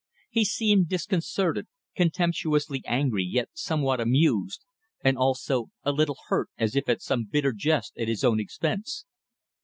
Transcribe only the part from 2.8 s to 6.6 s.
angry yet somewhat amused; and also a little hurt